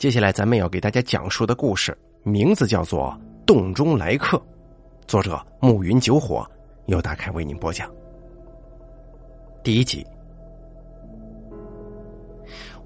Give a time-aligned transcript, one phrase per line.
[0.00, 4.38] 接下来咱们要给大家讲述的故事名字叫做《洞中来客》，
[5.06, 6.50] 作者暮云九火
[6.86, 7.86] 由大开为您播讲。
[9.62, 10.02] 第一集，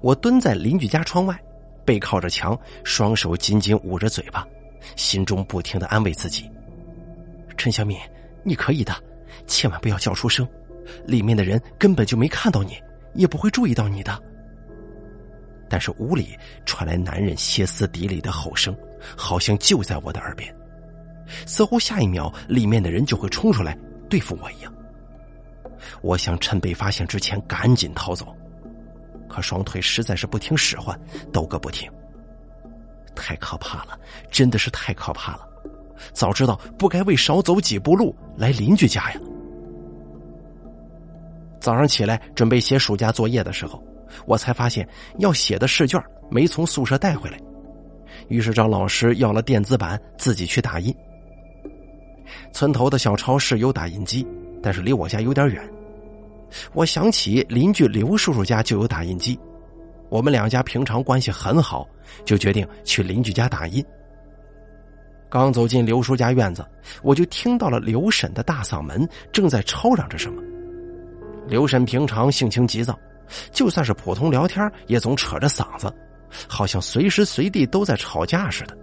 [0.01, 1.41] 我蹲在邻居家窗外，
[1.85, 4.45] 背靠着墙，双手紧紧捂着嘴巴，
[4.97, 6.51] 心中不停的安慰自己
[7.55, 7.97] ：“陈小敏，
[8.43, 8.93] 你可以的，
[9.47, 10.45] 千万不要叫出声，
[11.05, 12.77] 里面的人根本就没看到你，
[13.13, 14.21] 也不会注意到你的。”
[15.67, 18.75] 但是屋里传来男人歇斯底里的吼声，
[19.17, 20.53] 好像就在我的耳边，
[21.45, 23.77] 似乎下一秒里面的人就会冲出来
[24.09, 24.73] 对付我一样。
[26.01, 28.35] 我想趁被发现之前赶紧逃走，
[29.27, 30.99] 可双腿实在是不听使唤，
[31.31, 31.91] 抖个不停。
[33.15, 33.97] 太可怕了，
[34.29, 35.47] 真的是太可怕了！
[36.11, 39.19] 早知道不该为少走几步路来邻居家呀。
[41.59, 43.81] 早上起来准备写暑假作业的时候。
[44.25, 44.87] 我才发现
[45.19, 47.37] 要写的试卷没从宿舍带回来，
[48.27, 50.95] 于是找老师要了电子版，自己去打印。
[52.51, 54.25] 村头的小超市有打印机，
[54.61, 55.61] 但是离我家有点远。
[56.73, 59.37] 我想起邻居刘叔叔家就有打印机，
[60.09, 61.87] 我们两家平常关系很好，
[62.23, 63.83] 就决定去邻居家打印。
[65.29, 66.65] 刚走进刘叔家院子，
[67.03, 70.41] 我就听到了刘婶的大嗓门正在吵嚷着什么。
[71.47, 72.97] 刘婶平常性情急躁。
[73.51, 75.93] 就算是普通聊天，也总扯着嗓子，
[76.47, 78.77] 好像随时随地都在吵架似的。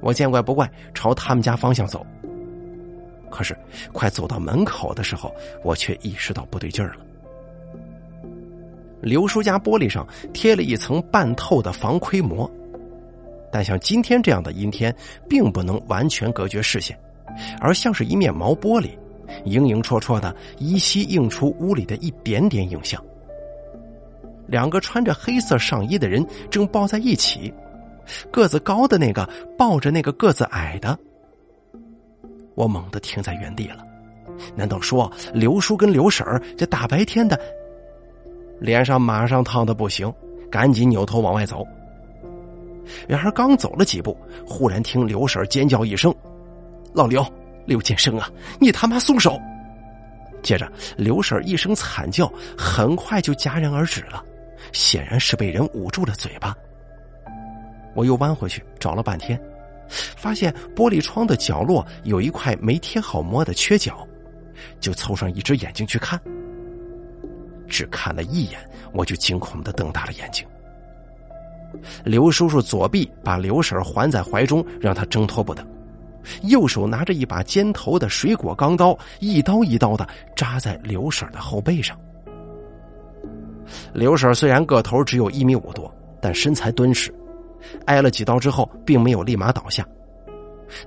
[0.00, 2.04] 我见怪不怪，朝他们家方向走。
[3.30, 3.56] 可是，
[3.92, 7.00] 快走到门口的时候，我却意识到不对劲儿了。
[9.00, 12.50] 刘叔家玻璃上贴了一层半透的防窥膜，
[13.50, 14.94] 但像今天这样的阴天，
[15.28, 16.98] 并不能完全隔绝视线，
[17.60, 18.90] 而像是一面毛玻璃，
[19.44, 23.02] 影影绰绰的，依稀映出屋里的一点点影像。
[24.46, 27.52] 两个穿着黑色上衣的人正抱在一起，
[28.30, 30.98] 个子高的那个抱着那个个子矮的。
[32.54, 33.78] 我猛地停在原地了，
[34.54, 37.38] 难道说刘叔跟刘婶儿这大白天的，
[38.60, 40.12] 脸上马上烫的不行，
[40.50, 41.66] 赶紧扭头往外走。
[43.08, 44.16] 然而刚走了几步，
[44.46, 46.14] 忽然听刘婶尖叫一声
[46.92, 47.26] ：“老刘，
[47.64, 48.30] 刘建生啊，
[48.60, 49.40] 你他妈松手！”
[50.42, 54.22] 接着刘婶一声惨叫，很快就戛然而止了。
[54.72, 56.56] 显然是被人捂住了嘴巴。
[57.94, 59.40] 我又弯回去找了半天，
[59.88, 64.06] 发现玻璃窗的角落有一块没贴好膜的缺角，
[64.80, 66.20] 就凑上一只眼睛去看。
[67.68, 68.58] 只看了一眼，
[68.92, 70.46] 我就惊恐的瞪大了眼睛。
[72.04, 75.66] 刘叔叔左臂把刘婶环在怀中，让她挣脱不得，
[76.42, 81.98] 右手拿着一把尖头的水果钢刀，一刀一刀的扎在刘婶的后背上。
[83.92, 87.14] 刘婶虽然个头只有一米五多，但身材敦实，
[87.86, 89.86] 挨了几刀之后，并没有立马倒下。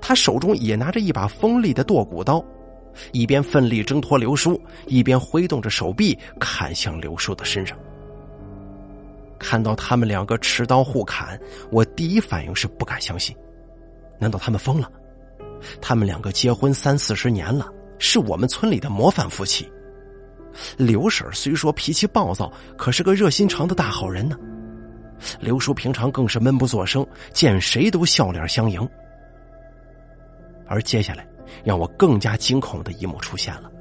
[0.02, 2.44] 她手中也拿着一把锋利的剁骨刀，
[3.12, 7.78] 一边奋力挣脱刘叔，一边挥动着手臂砍向刘叔的身上。
[9.40, 11.40] 看到他们两个持刀互砍，
[11.72, 13.36] 我第一反应是不敢相信，
[14.20, 14.92] 难道他们疯了？
[15.80, 17.68] 他们两个结婚三四十年了，
[18.00, 19.72] 是我们村里的模范夫妻。
[20.78, 24.38] 刘婶虽说脾气暴躁，可是个热心肠的大好人呢。
[25.40, 28.88] 刘叔平常更是闷不作声，见谁都笑脸相迎。
[30.68, 31.28] 而接下来，
[31.64, 33.72] 让我更加惊恐的一幕出现了。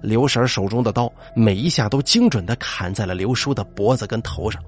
[0.00, 4.62] 刘婶手中的刀，每一下都精准的砍在了刘叔的脖子跟头上。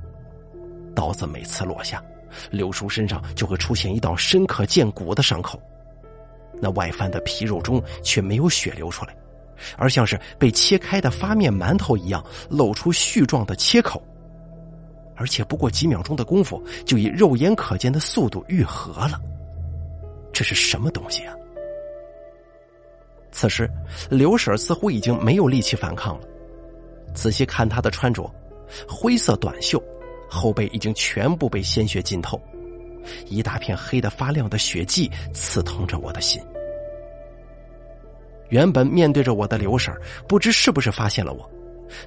[0.95, 2.03] 刀子每次落下，
[2.51, 5.61] 刘叔身上就会出现一道深可见骨的伤口，
[6.61, 9.15] 那外翻的皮肉中却没有血流出来。
[9.77, 14.03] 而像是被切开的发面馒头一样，露出絮状的切口，
[15.17, 19.21] 而且不过几秒钟的功夫，就以肉眼可见的速度愈合了。
[20.33, 21.35] 这是什么东西啊？
[23.33, 23.71] 此时，
[24.11, 26.27] 刘婶似乎已经没有力气反抗了。
[27.15, 28.29] 仔细看她的穿着，
[28.89, 29.83] 灰色短袖，
[30.29, 32.41] 后背已经全部被鲜血浸透，
[33.27, 36.43] 一大片黑的发亮的血迹刺痛着我的心。
[38.51, 39.93] 原本面对着我的刘婶
[40.29, 41.51] 不知是不是发现了我，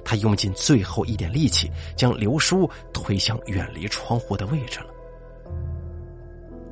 [0.04, 4.86] 她用尽最后一点力气，将刘叔推向远离窗户的位置了。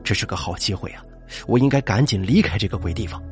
[0.04, 1.04] 这是个好机会啊！
[1.46, 3.22] 我应该赶紧离开这个鬼地方。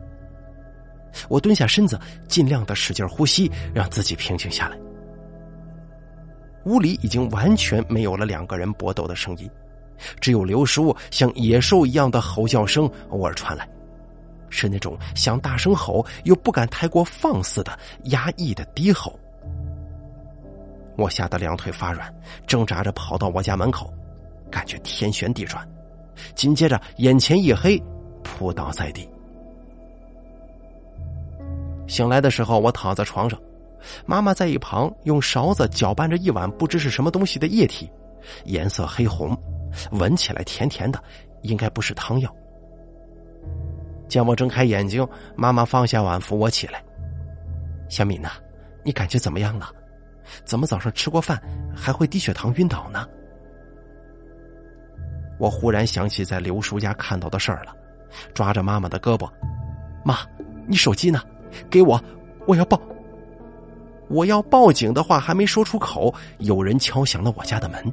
[1.29, 1.99] 我蹲下身子，
[2.29, 4.79] 尽量的使劲呼吸，让自己平静下来。
[6.65, 9.51] 屋里已经完全没有了两个人搏斗的声音，
[10.21, 13.69] 只有刘叔像野兽一样的吼叫声偶尔传来。
[14.51, 19.19] 是那种想大声吼又不敢太过放肆的压抑的低吼。
[20.97, 22.13] 我吓得两腿发软，
[22.47, 23.91] 挣扎着跑到我家门口，
[24.51, 25.67] 感觉天旋地转，
[26.35, 27.83] 紧接着眼前一黑，
[28.23, 29.09] 扑倒在地。
[31.87, 33.41] 醒来的时候，我躺在床上，
[34.05, 37.91] 妈妈在一旁用勺子搅拌着一碗不知是什么东西的液体，
[38.45, 39.35] 颜色黑红，
[39.93, 41.03] 闻起来甜甜的，
[41.43, 42.31] 应该不是汤药。
[44.11, 46.85] 见我睁开眼睛，妈妈放下碗扶我起来
[47.89, 48.33] ：“小敏呐，
[48.83, 49.71] 你感觉怎么样了？
[50.45, 51.41] 怎么早上吃过饭
[51.75, 53.09] 还会低血糖晕倒呢？”
[55.39, 57.75] 我忽然想起在刘叔家看到的事儿了，
[58.35, 59.31] 抓着妈妈的胳膊
[60.05, 60.19] ：“妈，
[60.67, 61.23] 你手机呢？
[61.71, 62.03] 给我，
[62.47, 62.81] 我要报。
[64.09, 67.93] 我要报警的话还没说出口，有人敲响了我家的门。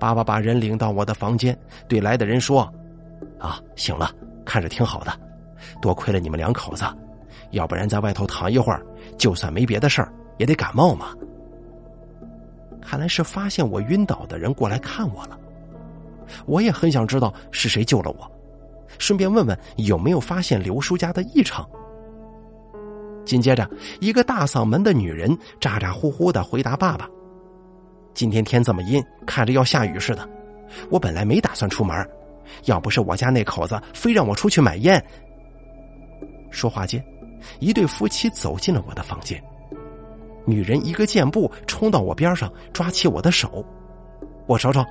[0.00, 1.56] 爸爸把人领到我的房间，
[1.86, 2.68] 对来的人说
[3.38, 4.10] ：‘啊，醒了，
[4.44, 5.12] 看着挺好的。
[5.80, 6.84] 多亏了你们两口子，
[7.50, 8.84] 要不然在外头躺一会儿，
[9.16, 11.14] 就算没别的事儿，也得感冒嘛。’
[12.80, 15.38] 看来是发现我晕倒的人过来看我了。”
[16.46, 18.30] 我也很想知道是谁救了我，
[18.98, 21.68] 顺便问问有没有发现刘叔家的异常。
[23.24, 23.68] 紧接着，
[24.00, 27.08] 一个大嗓门的女人咋咋呼呼的回答爸爸
[28.14, 30.28] ：“今天天这么阴，看着要下雨似的。
[30.90, 32.08] 我本来没打算出门，
[32.64, 35.02] 要不是我家那口子非让我出去买烟。”
[36.50, 37.04] 说话间，
[37.60, 39.42] 一对夫妻走进了我的房间，
[40.44, 43.64] 女人一个箭步冲到我边上，抓起我的手
[44.46, 44.84] ：“我瞅瞅。”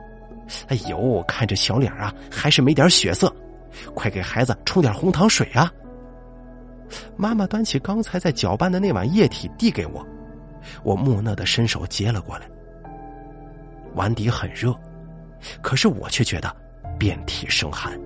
[0.68, 3.34] 哎呦，看这小脸啊，还是没点血色，
[3.94, 5.72] 快给孩子冲点红糖水啊！
[7.16, 10.06] 妈妈端起刚才在搅拌的那碗液体递给我，
[10.84, 12.50] 我木讷的伸手接了过来。
[13.94, 14.76] 碗底很热，
[15.62, 16.54] 可是我却觉得
[17.02, 18.00] 遍体生寒。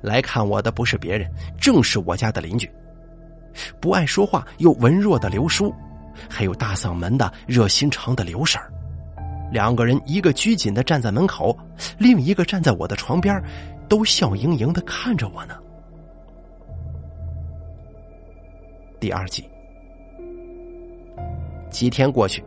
[0.00, 1.28] 来看我的不是别人，
[1.60, 2.70] 正是我家的邻居，
[3.80, 5.74] 不爱说话又文弱的刘叔，
[6.30, 8.62] 还有大嗓门的热心肠的刘婶。
[9.50, 11.58] 两个人，一个拘谨的站在门口，
[11.98, 13.42] 另一个站在我的床边，
[13.88, 15.58] 都笑盈盈的看着我呢。
[19.00, 19.44] 第二集，
[21.68, 22.44] 几天过去，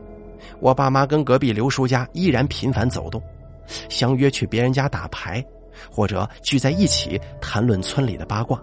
[0.62, 3.22] 我爸妈跟隔壁刘叔家依然频繁走动，
[3.90, 5.44] 相约去别人家打牌，
[5.92, 8.62] 或者聚在一起谈论村里的八卦。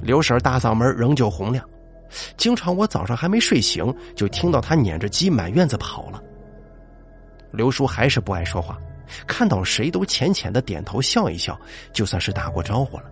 [0.00, 1.64] 刘婶大嗓门仍旧洪亮，
[2.36, 6.22] 经常我早上还没睡醒，就听到她撵着鸡满院子跑了。
[7.50, 8.78] 刘叔还是不爱说话，
[9.26, 11.58] 看到谁都浅浅的点头笑一笑，
[11.92, 13.04] 就算是打过招呼了。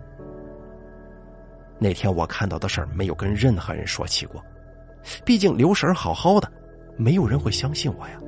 [1.79, 4.43] 那天我看到的事儿没有跟任何人说起过，
[5.25, 6.51] 毕竟刘婶好好的，
[6.97, 8.21] 没有人会相信我呀。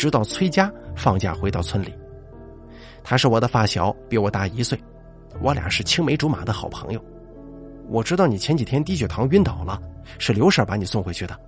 [0.00, 1.94] 直到崔家放假回到村里，
[3.04, 4.82] 他是我的发小，比我大一岁，
[5.42, 7.04] 我俩是青梅竹马的好朋友。
[7.86, 9.78] 我知道你前几天低血糖晕倒了，
[10.18, 11.38] 是刘婶把你送回去的。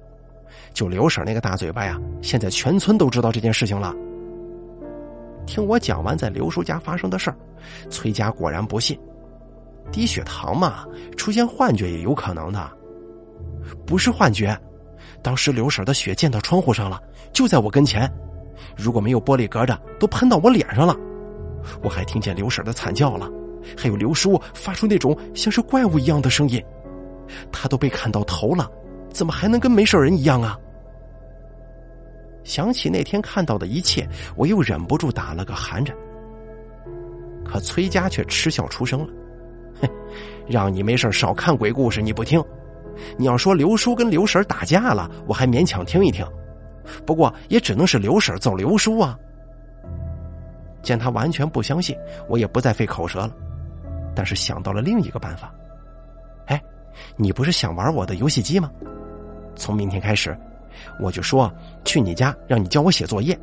[0.75, 3.94] 就刘婶那个大嘴巴呀，现在全村都知道这件事情了。
[5.46, 7.37] 听我讲完在刘叔家发生的事儿，
[7.88, 9.00] 崔家果然不信。
[9.90, 10.84] 低血糖嘛，
[11.16, 12.70] 出现幻觉也有可能的。
[13.87, 14.55] 不是幻觉，
[15.22, 17.00] 当时刘婶的血溅到窗户上了，
[17.32, 18.06] 就在我跟前。
[18.76, 20.96] 如果没有玻璃隔着，都喷到我脸上了。
[21.82, 23.31] 我还听见刘婶的惨叫了，
[23.76, 26.62] 还有刘叔发出那种像是怪物一样的声音。
[27.50, 28.70] 他都被砍到头了。
[29.10, 30.58] 怎么还能跟没事人一样啊？
[32.44, 35.94] 想起那天看到的一切，我又忍不住打了个寒颤。
[37.44, 39.08] 可崔家却嗤笑出声了
[39.82, 39.88] ：“哼，
[40.48, 42.43] 让你没事少看鬼故事，你不听。
[43.19, 46.27] 你要说刘叔跟刘婶打架了，我还勉强听一听。
[47.06, 49.19] 不过也只能是刘婶揍刘叔啊。”
[50.82, 51.96] 见他完全不相信，
[52.29, 53.32] 我也不再费口舌了，
[54.17, 55.55] 但是想到了另一个办法。
[56.46, 56.60] 哎，
[57.17, 58.69] 你不是想玩我的游戏机吗？
[59.55, 60.36] 从明天开始，
[60.98, 61.53] 我就说
[61.84, 63.39] 去你家让你教我写作业，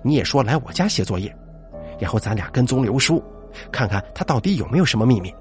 [0.00, 1.34] 你也说来我家写作业，
[1.98, 3.20] 然后咱俩跟踪刘叔，
[3.72, 5.34] 看看他到底有没有什么秘密。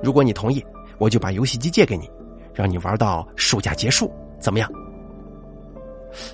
[0.00, 0.64] 如果你同意，
[0.98, 2.08] 我就把游戏机借给你，
[2.54, 4.08] 让你玩到暑假结束，
[4.38, 4.70] 怎么样？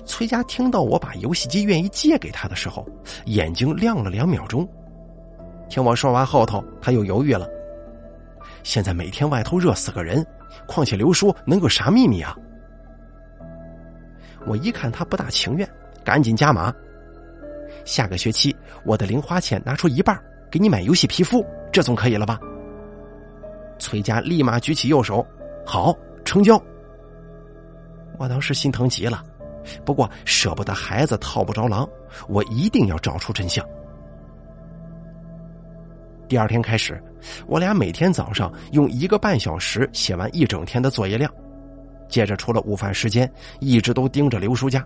[0.05, 2.87] 崔家听到我把游戏机愿意借给他的时候，
[3.25, 4.67] 眼睛亮了两秒钟。
[5.69, 7.47] 听我说完后头，他又犹豫了。
[8.63, 10.25] 现在每天外头热死个人，
[10.67, 12.35] 况且刘叔能有啥秘密啊？
[14.45, 15.69] 我一看他不大情愿，
[16.03, 16.73] 赶紧加码。
[17.83, 18.55] 下个学期
[18.85, 20.17] 我的零花钱拿出一半
[20.49, 22.39] 给你买游戏皮肤，这总可以了吧？
[23.79, 25.25] 崔家立马举起右手，
[25.65, 26.61] 好，成交。
[28.17, 29.23] 我当时心疼极了，
[29.85, 31.87] 不过舍不得孩子套不着狼，
[32.27, 33.65] 我一定要找出真相。
[36.27, 37.01] 第二天开始，
[37.47, 41.31] 我俩每天早上用一个半小时写完一整天的作业量。
[42.09, 44.83] 接着，除了午饭时间，一直都盯着刘叔家。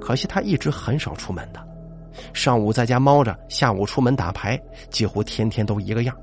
[0.00, 1.60] 可惜他一直很少出门的，
[2.32, 6.16] 上午在家猫着，下午出门打牌，几乎天天都一个样。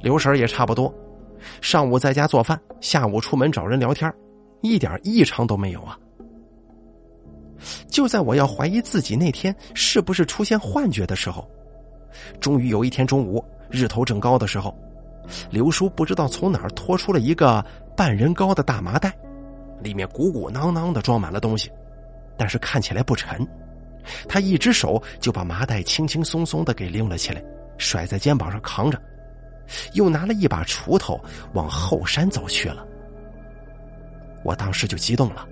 [0.00, 0.92] 刘婶也差不多，
[1.60, 4.12] 上午在家做饭，下午出门找人聊天，
[4.62, 5.98] 一点异常都没有啊。
[7.88, 11.46] 就在我要怀疑自己那天是不是出现幻觉的时候，
[12.40, 14.74] 终于有一天中午，日头正高的时候，
[15.50, 17.64] 刘叔不知道从哪儿拖出了一个
[17.96, 19.14] 半人高的大麻袋，
[19.82, 21.70] 里面鼓鼓囊囊的装满了东西，
[22.38, 23.46] 但是看起来不沉。
[24.26, 27.44] 他一只手就把麻袋轻轻松松的给拎了起来，
[27.76, 28.98] 甩在肩膀上扛着。
[29.92, 31.20] 又拿了一把锄头
[31.52, 32.86] 往后山走去了。
[34.42, 35.46] 我当时就激动了，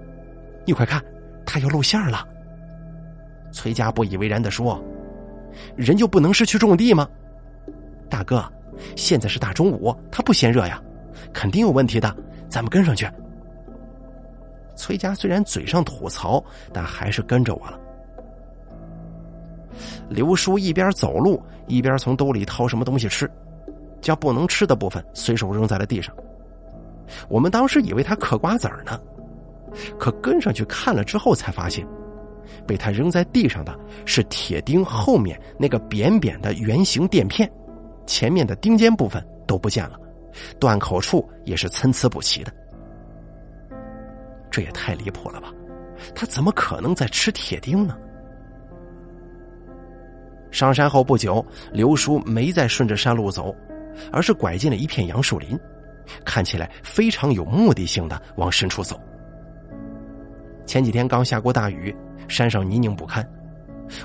[0.66, 1.02] 你快看，
[1.44, 2.26] 他要露馅了。
[3.52, 4.82] 崔家不以为然的说
[5.76, 7.08] ：“人就不能是去种地吗？”
[8.08, 8.44] 大哥，
[8.96, 10.82] 现在是大中午，他不嫌热呀，
[11.32, 12.14] 肯定有问题的，
[12.48, 13.08] 咱们跟上去。
[14.76, 16.42] 崔家虽然嘴上吐槽，
[16.72, 17.80] 但还是跟着我了。
[20.08, 23.30] 刘叔一边走路一边从兜里掏什么东西吃。
[24.00, 26.14] 将不能吃的部分随手扔在了地上。
[27.28, 29.00] 我们当时以为他嗑瓜子儿呢，
[29.98, 31.86] 可跟上去看了之后才发现，
[32.66, 37.50] 被他扔在地上的是铁钉后面那个扁扁的圆形垫片，
[38.06, 39.98] 前面的钉尖部分都不见了，
[40.60, 42.52] 断口处也是参差不齐的。
[44.50, 45.52] 这也太离谱了吧！
[46.14, 47.96] 他怎么可能在吃铁钉呢？
[50.50, 53.54] 上山后不久，刘叔没再顺着山路走。
[54.12, 55.58] 而是拐进了一片杨树林，
[56.24, 59.00] 看起来非常有目的性的往深处走。
[60.66, 61.94] 前几天刚下过大雨，
[62.28, 63.26] 山上泥泞不堪，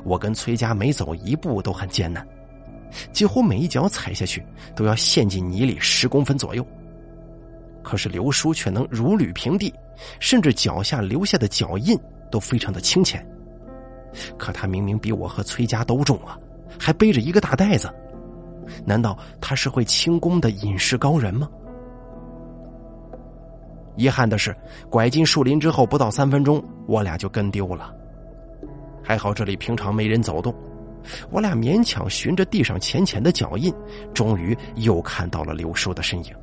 [0.03, 2.25] 我跟崔家每走一步都很艰难，
[3.11, 4.45] 几乎每一脚踩下去
[4.75, 6.65] 都要陷进泥里十公分左右。
[7.83, 9.73] 可是刘叔却能如履平地，
[10.19, 11.99] 甚至脚下留下的脚印
[12.31, 13.25] 都非常的清浅。
[14.37, 16.39] 可他明明比我和崔家都重啊，
[16.79, 17.93] 还背着一个大袋子。
[18.85, 21.49] 难道他是会轻功的隐士高人吗？
[23.95, 24.55] 遗憾的是，
[24.89, 27.93] 拐进树林之后不到三分钟，我俩就跟丢了。
[29.03, 30.53] 还好这里平常没人走动，
[31.29, 33.73] 我俩勉强循着地上浅浅的脚印，
[34.13, 36.33] 终于又看到了刘叔的身影。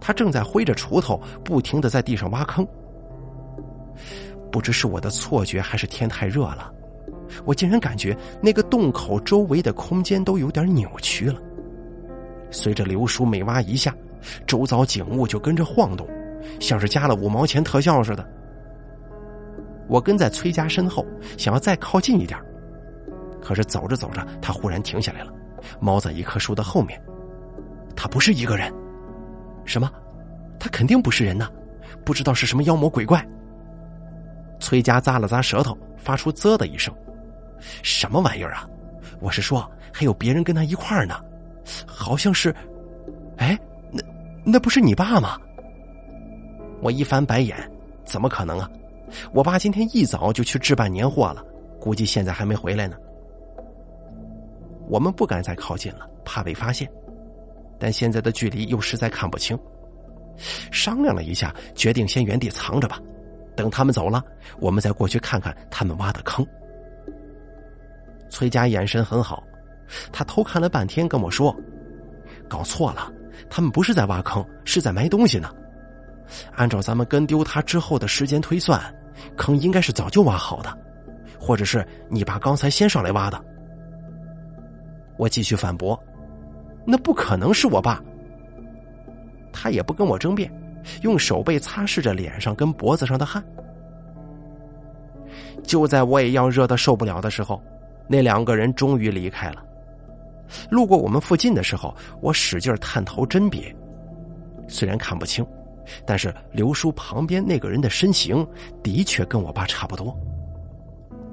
[0.00, 2.66] 他正在挥着锄头，不停的在地上挖坑。
[4.52, 6.72] 不知是我的错觉，还是天太热了。
[7.44, 11.40] 我竟然感觉那个洞口周围的空间都有点扭曲了。
[12.50, 13.94] 随着刘叔每挖一下，
[14.46, 16.08] 周遭景物就跟着晃动，
[16.60, 18.26] 像是加了五毛钱特效似的。
[19.88, 21.04] 我跟在崔家身后，
[21.36, 22.38] 想要再靠近一点，
[23.40, 25.32] 可是走着走着，他忽然停下来了，
[25.80, 27.00] 猫在一棵树的后面。
[27.96, 28.72] 他不是一个人，
[29.64, 29.90] 什么？
[30.60, 31.48] 他肯定不是人呐！
[32.04, 33.26] 不知道是什么妖魔鬼怪。
[34.60, 36.94] 崔家咂了咂舌头，发出啧的一声。
[37.82, 38.68] 什么玩意儿啊！
[39.20, 41.14] 我是说，还有别人跟他一块儿呢，
[41.86, 42.54] 好像是，
[43.38, 43.58] 哎，
[43.90, 44.02] 那
[44.44, 45.38] 那不是你爸吗？
[46.80, 47.56] 我一翻白眼，
[48.04, 48.70] 怎么可能啊？
[49.32, 51.44] 我爸今天一早就去置办年货了，
[51.80, 52.96] 估计现在还没回来呢。
[54.88, 56.90] 我们不敢再靠近了，怕被发现，
[57.78, 59.58] 但现在的距离又实在看不清。
[60.70, 63.00] 商量了一下，决定先原地藏着吧，
[63.56, 64.22] 等他们走了，
[64.60, 66.46] 我们再过去看看他们挖的坑。
[68.30, 69.42] 崔家眼神很好，
[70.12, 71.54] 他偷看了半天，跟我说
[72.48, 73.10] ：“搞错了，
[73.50, 75.50] 他们不是在挖坑，是在埋东西呢。
[76.54, 78.80] 按照咱们跟丢他之后的时间推算，
[79.36, 80.76] 坑应该是早就挖好的，
[81.38, 83.44] 或者是你爸刚才先上来挖的。”
[85.16, 85.98] 我继续反驳
[86.86, 88.02] ：“那不可能是我爸。”
[89.52, 90.52] 他也不跟我争辩，
[91.02, 93.42] 用手背擦拭着脸上跟脖子上的汗。
[95.62, 97.60] 就在我也要热的受不了的时候。
[98.10, 99.62] 那两个人终于离开了。
[100.70, 103.70] 路过我们附近的时候，我使劲探头甄别，
[104.66, 105.46] 虽然看不清，
[106.06, 108.46] 但是刘叔旁边那个人的身形
[108.82, 110.16] 的确跟我爸差不多。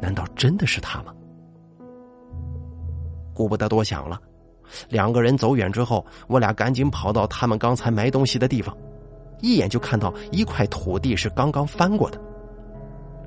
[0.02, 1.14] 难道真的是他吗？
[3.34, 4.20] 顾不得多想了，
[4.90, 8.76] 两个人走远之后，我俩赶紧跑到他们刚才埋东西的地方，
[9.42, 12.22] 一眼就看到一块土地是刚刚翻过的。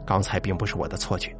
[0.06, 1.34] 刚才并不是我的错觉。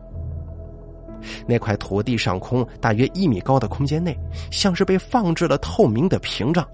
[1.47, 4.17] 那块土地上空大约一米高的空间内，
[4.53, 6.69] 像是被放置了透明的屏障，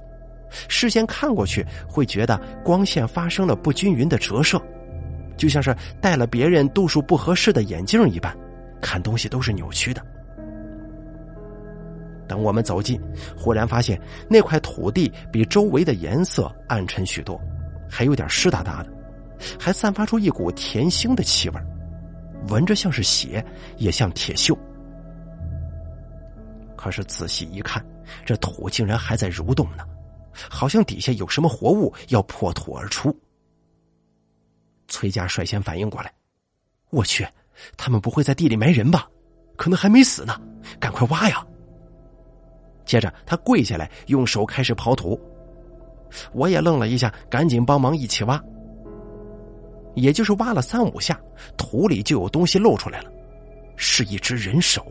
[0.68, 4.60] 视线看过去会觉得光线发生了不均匀的折射，
[5.36, 8.36] 就像是戴了别人度数不合适的眼镜一般，
[8.80, 10.04] 看东西都是扭曲的。
[12.26, 12.98] 等我们走近，
[13.36, 17.38] 忽然发现那块土地比周围的颜色暗沉许多，
[17.88, 18.90] 还有点湿哒哒的，
[19.60, 21.60] 还散发出一股甜腥的气味。
[22.48, 23.44] 闻着像是血，
[23.76, 24.56] 也像铁锈。
[26.76, 27.84] 可是仔细一看，
[28.24, 29.84] 这土竟然还在蠕动呢，
[30.50, 33.14] 好像底下有什么活物要破土而出。
[34.88, 36.12] 崔家率先反应过来，
[36.90, 37.26] 我去，
[37.76, 39.08] 他们不会在地里埋人吧？
[39.56, 40.40] 可能还没死呢，
[40.80, 41.46] 赶快挖呀！
[42.84, 45.18] 接着他跪下来，用手开始刨土。
[46.32, 48.42] 我也愣了一下，赶紧帮忙一起挖。
[49.94, 51.18] 也就是挖了三五下，
[51.56, 53.10] 土里就有东西露出来了，
[53.76, 54.84] 是一只人手。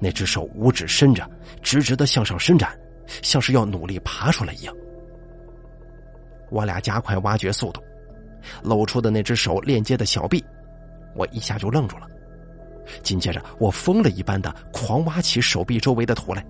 [0.00, 1.30] 那只手五指伸着，
[1.62, 2.76] 直直的向上伸展，
[3.22, 4.74] 像是要努力爬出来一样。
[6.50, 7.82] 我俩加快挖掘速度，
[8.62, 10.44] 露出的那只手链接的小臂，
[11.14, 12.06] 我一下就愣住了。
[13.02, 16.42] 紧接着，我疯了一般的狂挖起手臂周围的土来，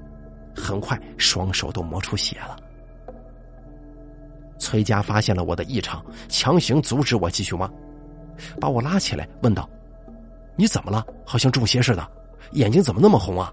[0.55, 2.57] 很快双手都磨出血了。
[4.57, 7.69] 崔家发现了我的异常，强行阻止我继续挖，
[8.61, 9.69] 把我拉起来问道
[10.55, 11.05] ：“你怎么了？
[11.25, 12.09] 好像中邪似的，
[12.53, 13.53] 眼睛怎么那么红啊？”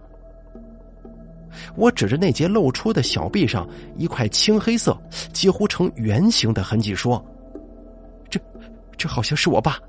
[1.75, 4.97] 我指着那截露出的小臂上一块青黑色、
[5.33, 7.23] 几乎成圆形的痕迹说
[8.29, 8.39] ：“这，
[8.97, 9.79] 这好像是我爸，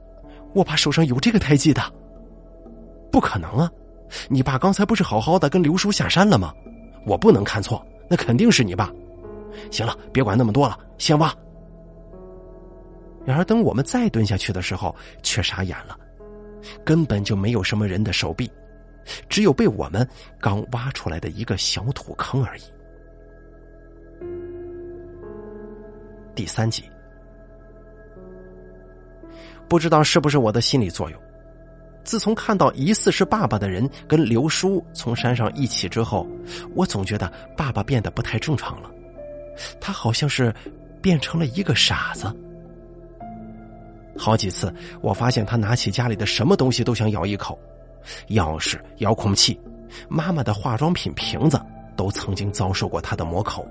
[0.54, 1.82] 我爸手上有这个胎记的。”
[3.10, 3.70] 不可能啊！
[4.28, 6.52] 你爸刚才不是好好的跟刘叔下山了吗？
[7.06, 8.92] 我不能看错，那肯定是你爸。
[9.70, 11.34] 行了，别管那么多了，先挖。
[13.24, 15.96] 然而，等我们再蹲下去的时候，却傻眼了，
[16.84, 18.50] 根本就没有什么人的手臂，
[19.28, 20.06] 只有被我们
[20.40, 22.62] 刚挖出来的一个小土坑而已。
[26.34, 26.84] 第三集，
[29.68, 31.20] 不知道是不是我的心理作用。
[32.04, 36.24] 自从看到疑似是爸爸的人跟刘叔从山上一起之后，
[36.74, 38.90] 我总觉得爸爸变得不太正常了。
[39.80, 40.54] 他好像是
[41.02, 42.32] 变成了一个傻子。
[44.16, 47.58] 好几次，我发现他拿起家里的什么东西都想咬一口，
[48.28, 49.58] 钥匙、遥控器、
[50.08, 51.60] 妈妈的化妆品瓶子
[51.96, 53.66] 都曾经遭受过他的磨口。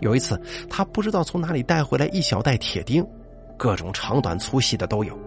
[0.00, 3.06] 有一次，他不知道从哪里带回来一小袋铁钉，
[3.56, 5.18] 各种长短粗细的都有。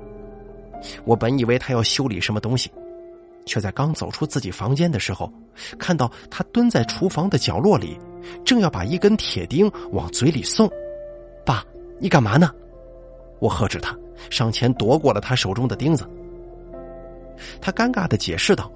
[1.06, 2.72] 我本以为他要修理什么东西，
[3.46, 5.32] 却在刚走出自己房间的时候，
[5.78, 8.00] 看到他蹲在厨房的角落里，
[8.44, 10.68] 正要把一根铁钉往嘴里送。
[11.46, 11.64] 爸，
[12.00, 12.50] 你干嘛呢？
[13.40, 13.96] 我喝止他，
[14.30, 16.04] 上前夺过了他手中的钉子。
[17.62, 18.72] 他尴尬的解释道：“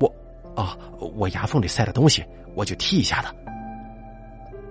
[0.00, 0.14] 我，
[0.54, 0.76] 啊，
[1.14, 3.34] 我牙缝里塞了东西，我就剔一下的。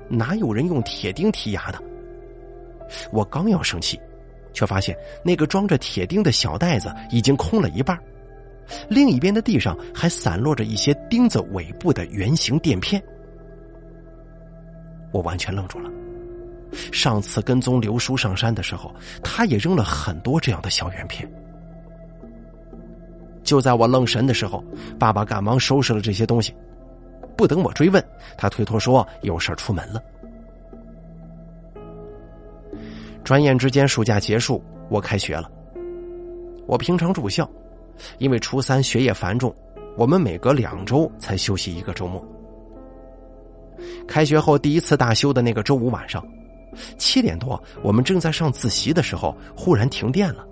[0.10, 1.82] 哪有人用铁钉剔牙的？”
[3.12, 4.00] 我刚要生气。
[4.54, 8.00] 却发现那个装着铁钉的小袋子已经空了一半，
[8.88, 13.02] 另一边的地上还散落着一些钉子尾部的圆形垫片。
[15.12, 15.90] 我完全愣住了。
[16.92, 18.94] 上次跟踪刘叔上山的时候，
[19.24, 21.28] 他也扔了很多这样的小圆片。
[23.44, 24.64] 就在我愣神的时候，
[24.98, 26.54] 爸爸赶忙收拾了这些东西。
[27.36, 28.04] 不等我追问，
[28.38, 30.02] 他推脱说有事出门了。
[33.24, 35.50] 转眼之间，暑假结束，我开学了。
[36.66, 37.50] 我平常住校，
[38.18, 39.54] 因为初三学业繁重，
[39.98, 42.24] 我们每隔两周才休息一个周末。
[44.08, 46.26] 开学后第一次大休的那个周五晚上，
[46.98, 50.46] 七点多，我们正在上自习的时候，忽然停电了。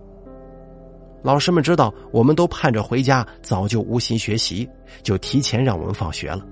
[1.23, 4.67] 老师们知道我们都盼着回家，早就无心学习，
[5.03, 6.45] 就提前让我们放学了。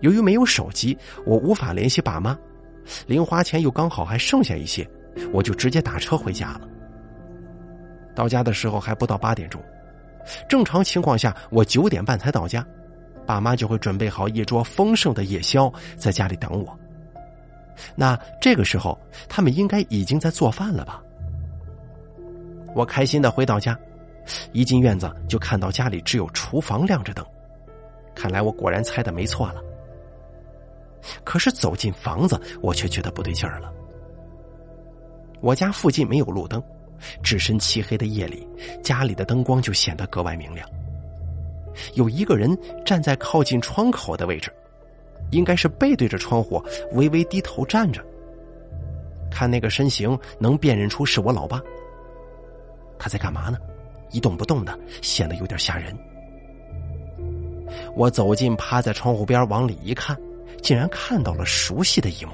[0.00, 2.36] 由于没有手机，我无法联系爸妈。
[3.06, 4.86] 零花钱又刚好还剩下一些，
[5.32, 6.68] 我就直接打车回家了。
[8.14, 9.62] 到家的时候还不到八点钟，
[10.48, 12.66] 正常情况下我九点半才到家，
[13.24, 16.78] 爸妈就会准备好一桌丰盛的夜宵在家里等我。
[17.94, 18.98] 那这个时候
[19.28, 21.02] 他们应该已经在做饭了吧？
[22.74, 23.78] 我开心的回到家，
[24.52, 27.24] 一进院子就看到家里只有厨房亮着灯，
[28.14, 29.62] 看来我果然猜的没错了。
[31.22, 33.72] 可是走进房子，我却觉得不对劲儿了。
[35.40, 36.62] 我家附近没有路灯，
[37.22, 38.48] 置身漆黑的夜里，
[38.82, 40.66] 家里的灯光就显得格外明亮。
[41.94, 44.50] 有一个人站在靠近窗口的位置，
[45.30, 48.02] 应该是背对着窗户，微微低头站着。
[49.30, 51.60] 看那个身形，能辨认出是我老爸。
[52.98, 53.58] 他在干嘛呢？
[54.10, 55.96] 一动不动的，显得有点吓人。
[57.94, 60.16] 我走近，趴在窗户边往里一看。
[60.62, 62.32] 竟然看到了熟悉的一幕。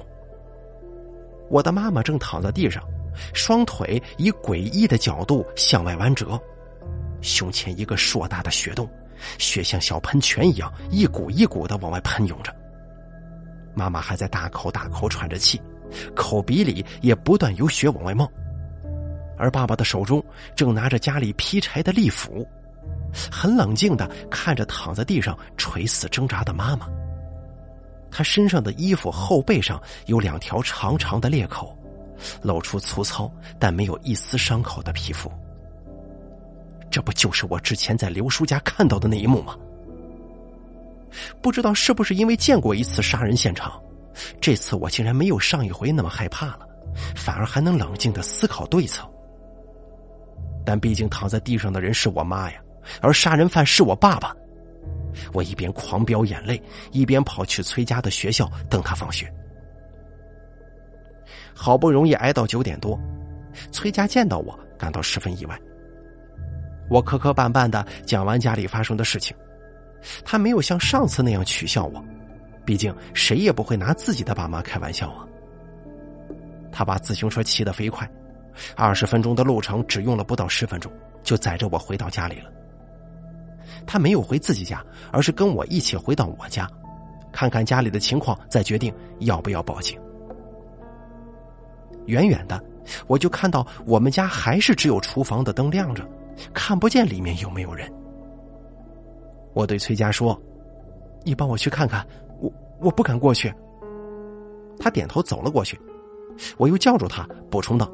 [1.49, 2.81] 我的妈妈正躺在地上，
[3.35, 6.41] 双腿以诡异的角度向外弯折，
[7.21, 8.89] 胸前一个硕大的血洞，
[9.37, 12.55] 血像小喷泉一样一股一股的往外喷涌着。
[13.75, 15.61] 妈妈还在大口大口喘着气，
[16.15, 18.31] 口鼻里也不断有血往外冒，
[19.41, 20.23] 而爸爸的手中
[20.55, 22.47] 正拿着家里劈柴的利斧，
[23.33, 26.87] 很冷静的看着躺在地上垂死挣扎的妈妈。
[28.11, 31.75] 他身上的衣服后背上有两条长长的裂口，
[32.43, 35.33] 露出粗糙但没有一丝伤口的皮肤。
[36.91, 39.57] 这不就是我之前在刘叔家看到的那一幕吗？
[41.41, 43.81] 不知道是不是因为见过一次杀人现场，
[44.41, 46.69] 这次我竟然没有上一回那么害怕了，
[47.15, 49.09] 反而还能冷静的思考对策。
[50.65, 52.61] 但毕竟躺在地上的人是我妈呀，
[53.01, 54.35] 而杀人犯是我爸爸。
[55.33, 59.33] 我一边狂飙眼泪，一边跑去崔家的学校等他放学。
[61.55, 62.99] 好不容易挨到九点多，
[63.73, 65.59] 崔家见到我，感到十分意外。
[66.89, 69.37] 我磕磕绊绊的讲完家里发生的事情。
[70.25, 72.03] 他没有像上次那样取笑我，
[72.65, 75.27] 毕竟谁也不会拿自己的爸妈开玩笑啊。
[76.73, 78.11] 他把自行车骑得飞快，
[78.77, 80.91] 二十分钟的路程只用了不到十分钟，
[81.23, 82.51] 就载着我回到家里了。
[83.87, 86.69] 他没有回自己家，而是跟我一起回到我家，
[87.33, 89.99] 看看家里的情况，再决定要不要报警。
[92.07, 92.63] 远远的，
[93.07, 96.07] 我就看到我们家还是只有厨房的灯亮着，
[96.53, 97.91] 看不见里面有没有人。
[99.53, 100.41] 我对崔佳说
[101.25, 102.07] ：“你帮我去看看，
[102.41, 103.53] 我我不敢过去。”
[104.79, 105.79] 他点头走了过去，
[106.57, 107.91] 我又叫住他，补充道：“，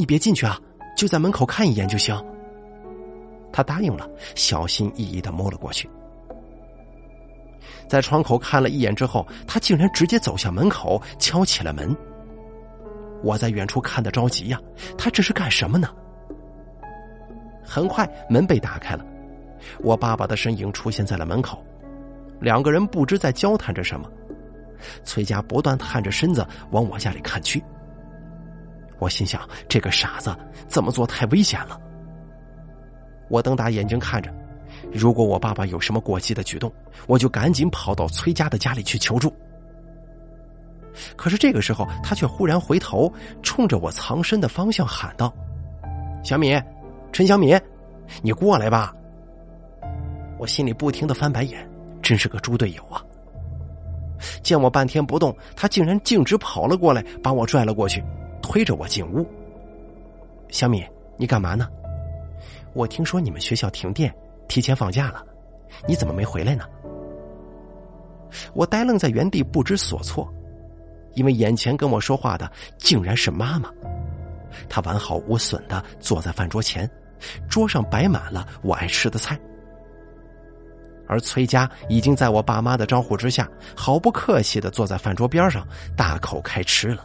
[0.00, 0.58] 你别进去啊，
[0.96, 2.18] 就在门口看一眼就行。”
[3.52, 5.90] 他答应了，小心翼翼的摸了过去，
[7.86, 11.94] 在窗口看了一眼之后，他竟然直接走向门口，敲起了门。
[13.22, 14.58] 我在远处看得着急呀，
[14.96, 15.90] 他这是干什么呢？
[17.62, 19.04] 很快，门被打开了。
[19.80, 21.62] 我爸爸的身影出现在了门口，
[22.40, 24.10] 两个人不知在交谈着什么。
[25.04, 27.62] 崔家不断探着身子往我家里看去。
[29.00, 30.36] 我心想：这个傻子
[30.68, 31.80] 这么做太危险了。
[33.28, 34.32] 我瞪大眼睛看着，
[34.92, 36.72] 如果我爸爸有什么过激的举动，
[37.06, 39.32] 我就赶紧跑到崔家的家里去求助。
[41.16, 45.32] 可是这个时候，他却忽然回头，冲着我藏身的方向喊道
[46.22, 46.60] ：“小米，
[47.12, 47.58] 陈小米，
[48.22, 48.94] 你过来吧。”
[50.36, 51.66] 我心里不停的翻白眼，
[52.02, 53.00] 真是个猪队友啊！
[54.42, 58.02] 见我半天不动，他竟然径直跑了过来，把我拽了过去，
[58.42, 59.26] 推着我进屋。
[60.48, 60.84] 小米，
[61.16, 61.68] 你干嘛呢？
[62.72, 64.14] 我听说你们学校停电，
[64.48, 65.24] 提前放假了，
[65.86, 66.64] 你怎么没回来呢？
[68.54, 70.32] 我呆愣在原地，不知所措，
[71.14, 73.70] 因为眼前跟我说话的竟然是妈妈。
[74.68, 76.88] 她完好无损的坐在饭桌前，
[77.48, 79.38] 桌上摆满了我爱吃的菜。
[81.08, 87.04] 而崔家已经在我爸妈的招呼之下，毫不客气的坐在饭桌边上，大口开吃了。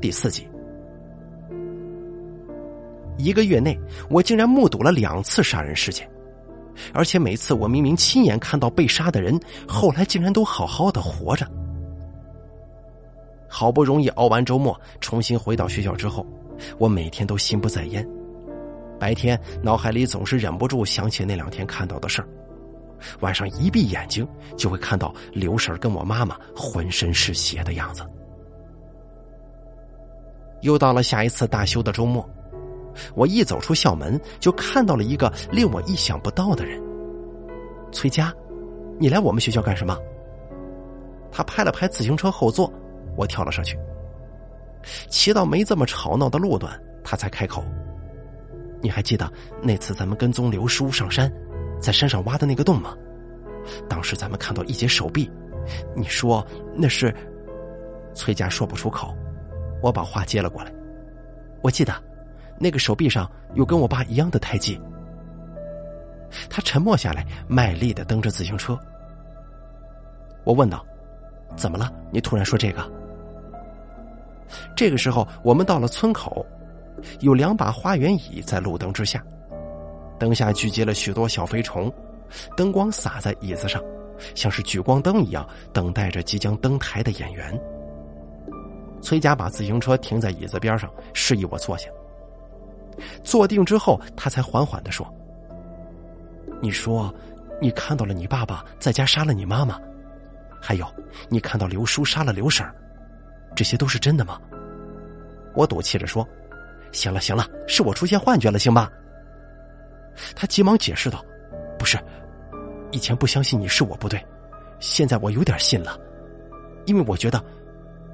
[0.00, 0.48] 第四集，
[3.16, 3.76] 一个月内，
[4.08, 6.08] 我竟然目睹了两次杀人事件，
[6.94, 11.44] 而且每次我明明亲眼看到被杀的人，后来竟然都好好的活着。
[13.48, 16.24] 好不容易熬完周末，重新回到学校之后，
[16.78, 18.06] 我每天都心不在焉。
[19.00, 22.28] 白天脑海里总是忍不住想起那两天看到的事儿，
[23.18, 24.24] 晚上一闭眼睛
[24.56, 28.04] 就会看到刘婶跟我妈妈浑身是血的样子。
[30.62, 32.28] 又到了下一次大修的周末，
[33.14, 36.80] 我一走出校门就看到了一个令我意想不到的人。
[37.92, 38.32] 崔佳，
[38.98, 39.96] 你来我们学校干什么？
[41.30, 42.72] 他拍了拍自行车后座，
[43.16, 43.78] 我跳了上去。
[45.08, 47.64] 骑到没这么吵闹的路段，他才开口。
[48.80, 49.30] 你还记得
[49.62, 51.32] 那次咱们跟踪刘叔上山，
[51.80, 52.96] 在山上挖的那个洞吗？
[53.88, 55.30] 当时咱们看到一截手臂，
[55.94, 57.14] 你说那是……
[58.14, 59.14] 崔佳说不出口，
[59.82, 60.72] 我把话接了过来。
[61.62, 61.92] 我记得
[62.58, 64.80] 那个手臂上有跟我爸一样的胎记。
[66.50, 68.78] 他沉默下来，卖力的蹬着自行车。
[70.44, 70.84] 我问道
[71.56, 71.92] ：“怎么了？
[72.10, 72.90] 你突然说这个？”
[74.76, 76.44] 这个时候，我们到了村口。
[77.20, 79.24] 有两把花园椅在路灯之下，
[80.18, 81.92] 灯下聚集了许多小飞虫，
[82.56, 83.80] 灯光洒在椅子上，
[84.34, 87.56] 像是聚光灯一样，等待着即将登台的演员。
[89.00, 91.88] 崔家把自行车停在椅子边上，示意我坐下。
[93.22, 95.06] 坐定之后，他才缓缓的说
[96.60, 97.14] ：“你说，
[97.60, 99.80] 你看到了你爸爸在家杀了你妈妈，
[100.60, 100.86] 还有，
[101.28, 102.66] 你看到刘叔杀了刘婶
[103.54, 104.40] 这些都是真的吗？”
[105.54, 106.26] 我赌气着说。
[106.90, 108.90] 行了行了，是我出现幻觉了，行吧？
[110.34, 111.22] 他急忙解释道
[111.78, 111.98] ：“不是，
[112.90, 114.24] 以前不相信你是我不对，
[114.80, 116.00] 现在我有点信了，
[116.86, 117.44] 因为我觉得，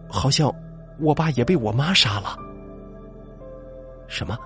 [0.09, 0.53] 好像
[0.98, 2.37] 我爸也被我妈杀了。
[4.09, 4.38] 什么？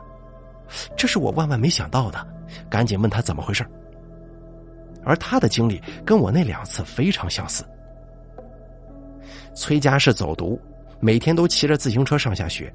[0.97, 2.27] 这是我万万没想到的，
[2.69, 3.67] 赶紧问他怎么回事。
[5.05, 7.65] 而他的经历跟我那两次非常相似。
[9.55, 10.61] 崔家是走读，
[11.01, 12.73] 每天都骑着自行车上下学。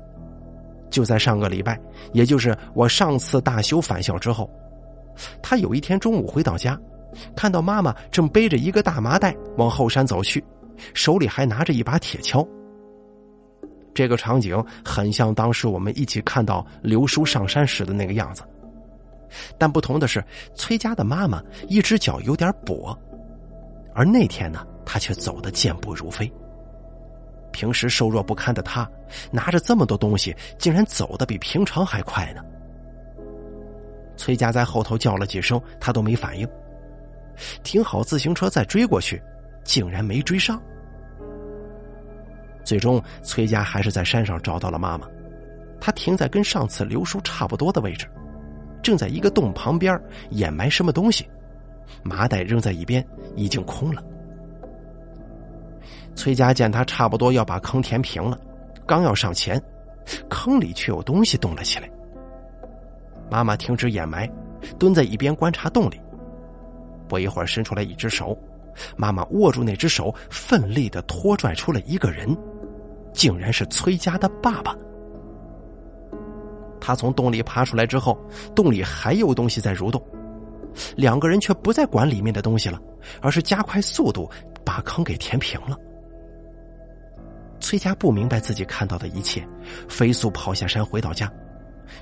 [0.90, 1.80] 就在上个礼拜，
[2.12, 4.50] 也就是我上次大修返校之后，
[5.42, 6.80] 他有一天中午回到家，
[7.36, 10.44] 看到妈妈正背着一个大麻袋往后山走去，
[10.94, 12.48] 手里还拿着一把铁锹。
[13.94, 18.44] 这个场景很像当时我们一起看到刘叔上山时的那个样子，
[19.58, 20.24] 但不同的是，
[20.56, 22.98] 崔家的妈妈一只脚有点跛，
[23.94, 26.32] 而那天呢，她却走得健步如飞。
[27.52, 28.90] 平时瘦弱不堪的她，
[29.32, 32.42] 拿着这么多东西，竟然走得比平常还快呢。
[34.18, 36.48] 崔家在后头叫了几声，她都没反应。
[37.64, 39.22] 停好自行车再追过去，
[39.64, 40.62] 竟然没追上。
[42.64, 45.08] 最终，崔家还是在山上找到了妈妈。
[45.80, 48.08] 她停在跟上次刘叔差不多的位置，
[48.82, 50.00] 正在一个洞旁边
[50.30, 51.28] 掩埋什么东西，
[52.04, 54.02] 麻袋扔在一边，已经空了。
[56.16, 58.40] 崔家见他差不多要把坑填平了，
[58.86, 59.62] 刚要上前，
[60.30, 61.90] 坑里却有东西动了起来。
[63.30, 64.30] 妈妈停止掩埋，
[64.78, 66.00] 蹲在一边观察洞里。
[67.10, 68.38] 不一会儿，伸出来一只手，
[68.96, 72.36] 妈妈握住那只手，奋力的拖拽出了一个人。
[73.14, 74.76] 竟然是崔家的爸爸。
[76.80, 78.20] 他从洞里爬出来之后，
[78.54, 80.06] 洞里还有东西在蠕动，
[80.98, 82.78] 两个人却不再管里面的东西了，
[83.22, 84.30] 而是加快速度
[84.66, 85.78] 把坑给填平了。
[87.62, 89.48] 崔家不明白自己看到的一切，
[89.88, 91.32] 飞速跑下山回到家，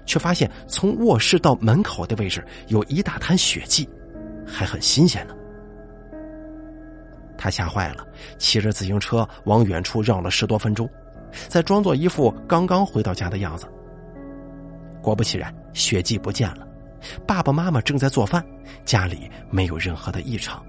[0.07, 3.87] 却发现从卧室到门口的位置有一大滩血迹，
[4.47, 5.35] 还很新鲜呢。
[7.37, 8.03] 他吓坏了，
[8.39, 10.89] 骑着自行车往远处绕了十多分钟。
[11.47, 13.67] 再装作一副刚刚回到家的样子。
[15.01, 16.67] 果不其然，血迹不见了，
[17.25, 18.45] 爸爸妈妈正在做饭，
[18.85, 20.63] 家里没有任何的异常。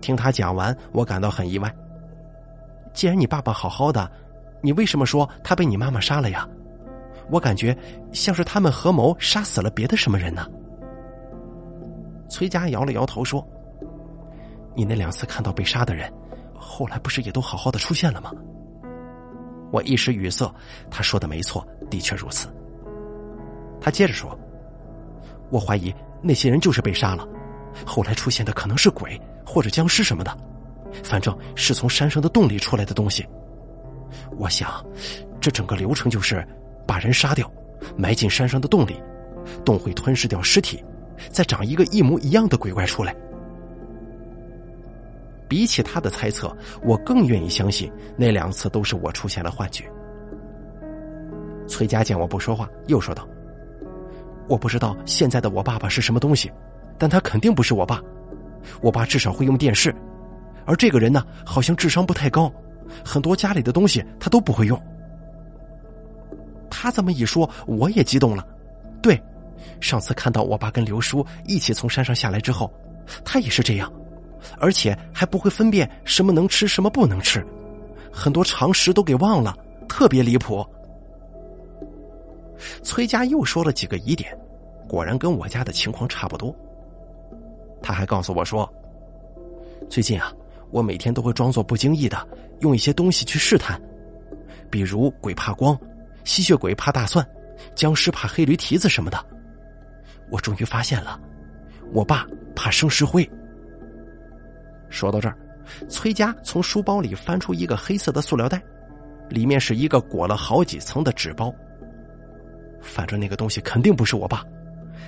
[0.00, 1.74] 听他讲完，我感到很意外。
[2.92, 4.10] 既然你爸爸好好的，
[4.60, 6.46] 你为什么说他被你妈妈杀了呀？
[7.30, 7.76] 我感觉
[8.12, 10.46] 像是他们合谋杀死了别的什么人呢？
[12.28, 13.46] 崔佳摇了摇头说
[14.74, 16.12] ：“你那两次看到被杀的人。”
[16.62, 18.32] 后来不是也都好好的出现了吗？
[19.72, 20.48] 我一时语塞。
[20.90, 22.48] 他说的没错，的确如此。
[23.80, 24.38] 他接着说
[25.50, 27.26] ：“我怀疑那些人就是被杀了，
[27.84, 30.36] 后来出现的可能是鬼或者僵尸什么的，
[31.02, 33.26] 反正是从山上的洞里出来的东西。
[34.38, 34.70] 我想，
[35.40, 36.46] 这整个流程就是
[36.86, 37.50] 把人杀掉，
[37.96, 38.94] 埋进山上的洞里，
[39.64, 40.82] 洞会吞噬掉尸体，
[41.30, 43.12] 再长一个一模一样的鬼怪出来。”
[45.52, 46.50] 比起他的猜测，
[46.82, 49.84] 我更愿意相信那两次都是我出现了幻觉。
[51.68, 53.28] 崔佳见我不说话，又说道
[54.48, 56.50] ：“我不知道现在的我爸爸是什么东西，
[56.96, 58.00] 但他肯定不是我爸。
[58.80, 59.94] 我爸至少会用电视，
[60.64, 62.50] 而这个人呢，好像智商不太高，
[63.04, 64.82] 很多家里的东西他都不会用。”
[66.70, 68.42] 他这么一说，我也激动了。
[69.02, 69.22] 对，
[69.82, 72.72] 上次看到我爸跟刘叔一起从山上下来之后，
[73.22, 73.92] 他也是这样。
[74.58, 77.44] 而且还不会分辨什么能吃什么不能吃，
[78.12, 79.56] 很多常识都给忘了，
[79.88, 80.64] 特别离谱。
[82.82, 84.36] 崔家又说了几个疑点，
[84.88, 86.54] 果然跟我家的情况差不多。
[87.82, 88.72] 他还告诉我说，
[89.90, 90.32] 最近啊，
[90.70, 92.24] 我每天都会装作不经意的
[92.60, 93.80] 用一些东西去试探，
[94.70, 95.76] 比如鬼怕光，
[96.22, 97.26] 吸血鬼怕大蒜，
[97.74, 99.18] 僵尸怕黑驴蹄子什么的。
[100.30, 101.20] 我终于发现了，
[101.92, 102.24] 我爸
[102.54, 103.28] 怕生石灰。
[104.92, 105.36] 说到这儿，
[105.88, 108.62] 崔佳从书包里翻出一个黑色的塑料袋，
[109.30, 111.52] 里面是一个裹了好几层的纸包。
[112.82, 114.44] 反正那个东西肯定不是我爸，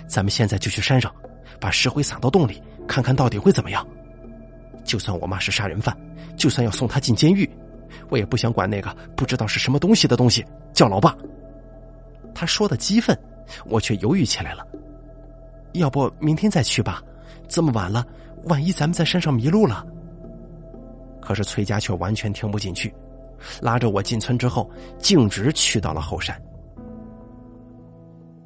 [0.07, 1.15] 咱们现在就去山上，
[1.61, 3.87] 把石灰撒到洞里，看看到底会怎么样。
[4.85, 5.95] 就算我妈是杀人犯，
[6.37, 7.49] 就算要送她进监狱，
[8.09, 11.15] 我也不想管那个不知道是什么东西的东西叫老爸。
[12.35, 13.17] 他说的激愤，
[13.67, 14.67] 我却犹豫起来了。
[15.73, 17.03] 要不明天再去吧，
[17.49, 18.07] 这么晚了。
[18.47, 19.85] 万一咱们在山上迷路了，
[21.21, 22.95] 可是崔家却完全听不进去，
[23.61, 26.41] 拉着我进村之后，径直去到了后山。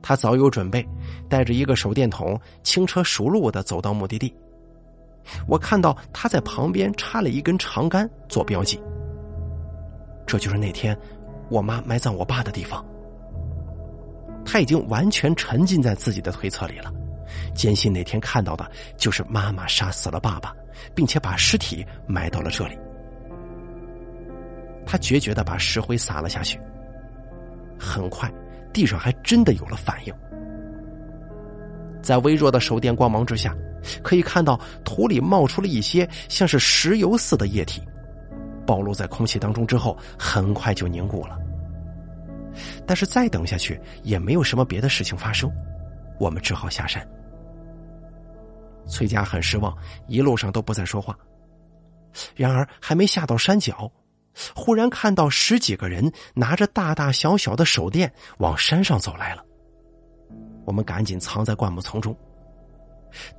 [0.01, 0.87] 他早有准备，
[1.29, 4.35] 带着一个手电筒，轻车熟路的走到目的地。
[5.47, 8.81] 我看到他在旁边插了一根长杆做标记。
[10.27, 10.97] 这就是那天
[11.51, 12.83] 我妈埋葬我爸的地方。
[14.45, 16.91] 他已经完全沉浸在自己的推测里了。
[17.55, 20.55] 坚信那天看到的就是妈妈杀死了爸爸，
[20.95, 22.79] 并且把尸体埋到了这里。
[24.87, 26.59] 他决绝的把石灰撒了下去。
[27.79, 28.33] 很快，
[28.73, 30.14] 地上还真的有了反应。
[32.03, 33.55] 在微弱的手电光芒之下，
[34.03, 37.83] 可以看到土里冒出了一些像是石油似的液体，
[38.67, 41.38] 暴露在空气当中之后，很快就凝固了。
[42.87, 45.53] 但是再等下去也没有什么别的事情发生，
[46.19, 47.07] 我们只好下山。
[48.88, 51.16] 崔家很失望，一路上都不再说话。
[52.35, 53.90] 然而还没下到山脚，
[54.55, 59.44] 忽然看到十几个人拿着大大小小的手电往山上走来了。
[60.64, 62.16] 我们赶紧藏在灌木丛中，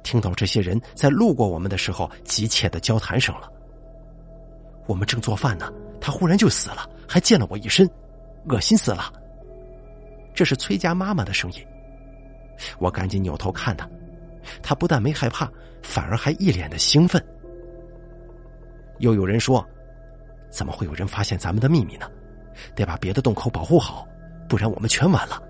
[0.04, 3.52] 听到这些人在路过我们的时候急切的交谈声了。
[4.88, 7.90] 我们正做饭呢，他忽然就死了，还溅了我一身，
[8.48, 9.12] 恶心死了。
[10.34, 11.66] 这是崔家妈妈的声音。
[12.80, 13.88] 我赶紧扭头看他，
[14.62, 17.24] 他不但没害怕，反而还一脸的兴奋。
[19.00, 19.66] 又有人说
[20.52, 22.10] ：“怎么会有人发现咱们的秘密呢？
[22.76, 24.08] 得把别的洞口保护好，
[24.48, 25.42] 不然我们全完了。”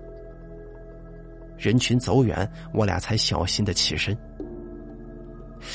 [1.58, 4.16] 人群走远，我俩才小心的起身。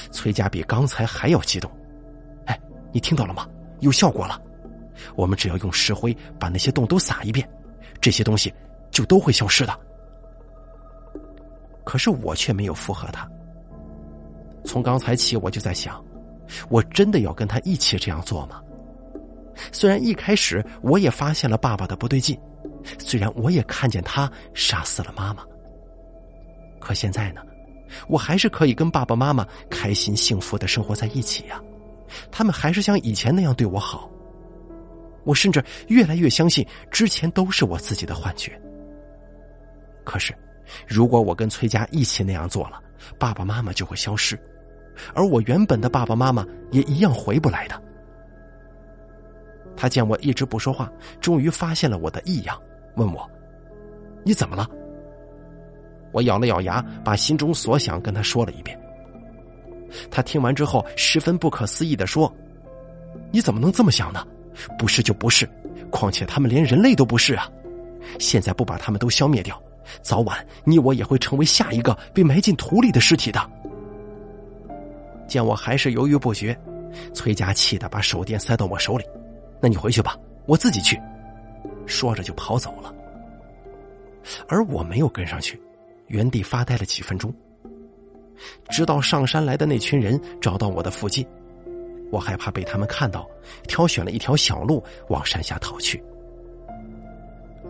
[0.10, 1.70] 崔家比刚才还要激动，
[2.46, 2.60] 哎，
[2.92, 3.48] 你听到了吗？
[3.82, 4.42] 有效果了！
[5.16, 7.48] 我们只要用石灰把那些洞都撒一遍，
[8.00, 8.52] 这些东西
[8.90, 9.80] 就都会消失的。
[11.86, 13.30] 可是我却没有附和他。
[14.66, 16.04] 从刚才起，我就在想，
[16.70, 18.62] 我真的要跟他一起这样做吗？
[19.72, 22.38] 虽然一开始我也发现了爸爸的不对劲，
[23.00, 25.46] 虽然我也看见他杀死了妈妈。
[26.80, 27.42] 可现在呢，
[28.08, 31.62] 我还是可以跟爸爸妈妈开心幸福的生活在一起呀，
[32.32, 34.10] 他们还是像以前那样对我好。
[35.24, 38.60] 我甚至越来越相信之前都是我自己的幻觉。
[40.04, 40.36] 可是，
[40.88, 42.82] 如果我跟崔家一起那样做了，
[43.20, 44.40] 爸爸妈妈就会消失，
[45.14, 47.82] 而我原本的爸爸妈妈也一样回不来的。
[49.78, 52.60] 他见我一直不说话，终于发现了我的异样，
[52.96, 53.30] 问我
[54.24, 54.68] ：“你怎么了？”
[56.14, 58.80] 我咬了咬牙，把心中所想跟他说了一遍。
[60.10, 62.34] 他听完之后，十分不可思议的说
[63.32, 64.26] ：“你怎么能这么想呢？
[64.80, 65.48] 不是就不是，
[65.92, 67.50] 况且他们连人类都不是啊！
[68.18, 69.62] 现在不把他们都消灭掉，
[70.02, 73.52] 早晚你我也会成为下一个被埋进土里的尸体的。”
[75.28, 76.58] 见我还是犹豫不决，
[77.14, 79.04] 崔家气的把手电塞到我手里
[79.60, 81.02] ：“那你回去吧，我自己去。”
[81.88, 82.94] 说着就跑走了，
[84.48, 85.62] 而我没有跟上去。
[86.08, 87.34] 原地发呆了几分钟，
[88.70, 91.26] 直到上山来的那群人找到我的附近，
[92.12, 93.28] 我害怕被他们看到，
[93.68, 96.04] 挑选了一条小路往山下逃去。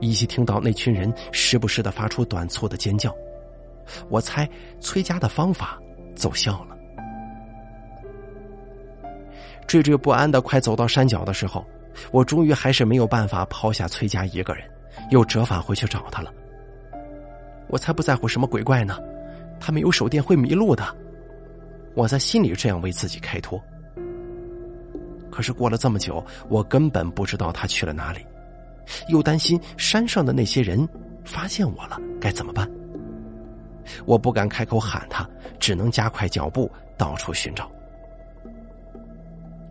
[0.01, 3.15] 依稀听到那群人时不时的发出短促的尖叫，
[4.09, 5.79] 我猜崔家的方法
[6.15, 6.75] 奏效了。
[9.67, 11.65] 惴惴不安的快走到山脚的时候，
[12.11, 14.63] 我终于还是没有办法抛下崔家一个人，
[15.09, 16.31] 又折返回去找他了。
[17.67, 18.99] 我才不在乎什么鬼怪呢，
[19.59, 20.85] 他没有手电会迷路的。
[21.95, 23.59] 我在心里这样为自己开脱。
[25.31, 28.25] 可是过了这么久，我根本不知道他去了哪里，
[29.09, 30.87] 又担心山上的那些人
[31.23, 32.69] 发现我了该怎么办。
[34.05, 37.71] 我不敢开口喊他，只能加快脚步到处寻找。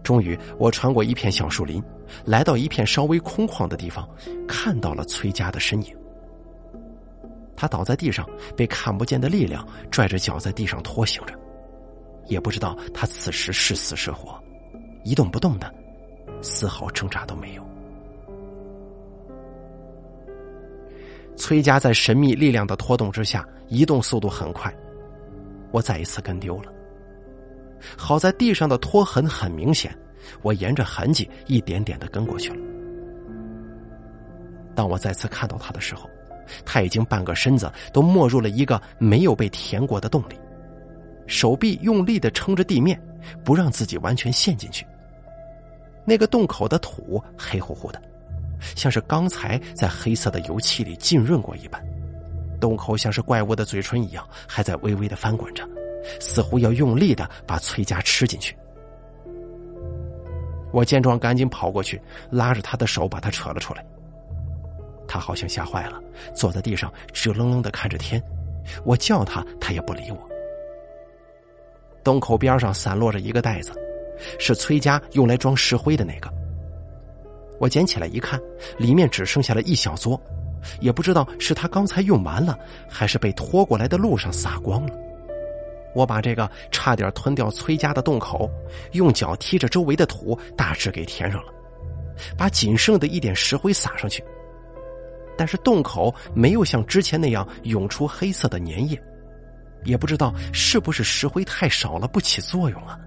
[0.03, 1.83] 终于，我穿过一片小树林，
[2.25, 4.09] 来到一片稍微空旷的地方，
[4.47, 5.97] 看到了崔家的身影。
[7.57, 11.35] 他倒在地上，被看不见的力量拽着脚在地上拖行着，
[12.27, 14.39] 也不知道他此时是死是活，
[15.05, 15.73] 一动不动的，
[16.43, 17.67] 丝毫挣扎都没有。
[21.37, 24.75] 崔家在神秘力量的拖动之下，移动速度很快，
[25.71, 26.73] 我再一次跟丢了。
[27.97, 29.97] 好在地上的拖痕很明显，
[30.43, 32.59] 我沿着痕迹一点点的跟过去了。
[34.75, 36.09] 当我再次看到他的时候。
[36.63, 40.39] 他已经半个身子都没入了一个没有被填过的洞里，
[41.27, 43.01] 手臂用力的撑着地面，
[43.43, 44.87] 不让自己完全陷进去。
[46.05, 48.03] 那个洞口的土黑乎乎的，
[48.75, 51.83] 像是刚才在黑色的油漆里浸润过一般。
[52.61, 55.69] 洞口像是怪物的嘴唇一样，还在微微的翻滚着，
[56.21, 58.57] 似乎要用力的把崔家吃进去。
[60.73, 62.01] 我见状，赶紧跑过去，
[62.31, 63.85] 拉着他的手把他扯了出来。
[65.07, 66.01] 他好像吓坏了，
[66.35, 68.23] 坐在地上直愣愣的看着天。
[68.85, 70.19] 我叫他，他也不理我。
[72.03, 73.73] 洞口边上散落着一个袋子，
[74.39, 76.33] 是崔家用来装石灰的那个。
[77.59, 78.41] 我捡起来一看，
[78.79, 80.21] 里面只剩下了一小撮，
[80.81, 84.95] 也不知道是他刚才用完了，还是被拖过来的路上撒光了。
[85.95, 88.51] 我把这个差点吞掉崔家的洞口，
[88.93, 91.53] 用脚踢着周围的土，大致给填上了。
[92.37, 94.23] 把仅剩的一点石灰撒上去。
[95.37, 99.01] 但是洞口没有像之前那样涌出黑色的粘液，
[99.85, 102.99] 也不知道是不是石灰太少了不起作用啊，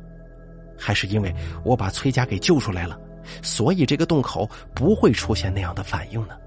[0.77, 1.33] 还是因为
[1.63, 2.99] 我把崔家给救出来了，
[3.41, 6.37] 所以这个洞口不会出现那样的反应呢？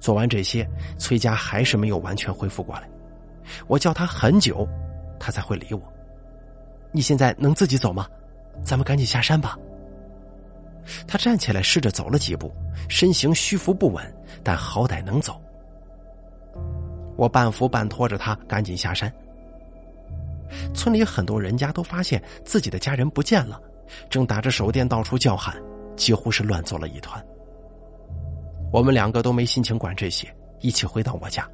[0.00, 2.88] 做完这些，崔家还是没有完全恢复过来，
[3.68, 4.68] 我叫他很久，
[5.18, 5.80] 他才会理我。
[6.90, 8.08] 你现在能自己走吗？
[8.64, 9.56] 咱们赶紧下山吧。
[11.06, 12.52] 他站起来，试着走了几步，
[12.88, 14.04] 身形虚浮不稳，
[14.42, 15.40] 但好歹能走。
[17.16, 19.12] 我半扶半拖着他，赶紧下山。
[20.74, 23.60] 村里很多人家都发现自己的家人不见了，
[24.08, 25.54] 正打着手电到处叫喊，
[25.96, 27.24] 几乎是乱作了一团。
[28.72, 31.48] 我们两个都没心情管这些，一起回到我家。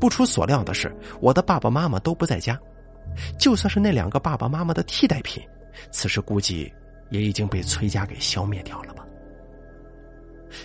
[0.00, 2.58] 不出所料的是，我的爸爸妈妈都不在家，
[3.38, 5.42] 就算是那两个爸爸妈妈的替代品，
[5.90, 6.72] 此时估计。
[7.10, 9.02] 也已经被崔家给消灭掉了吧？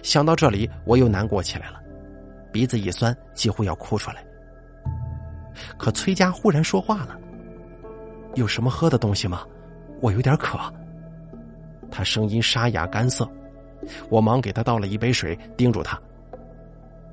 [0.01, 1.81] 想到这里，我又难过起来了，
[2.51, 4.25] 鼻子一酸，几乎要哭出来。
[5.77, 7.17] 可崔家忽然说话了
[8.35, 9.47] ：“有什么喝的东西吗？
[10.03, 10.59] 我有点渴。”
[11.89, 13.27] 他声音沙哑干涩，
[14.09, 15.99] 我忙给他倒了一杯水，叮嘱他：“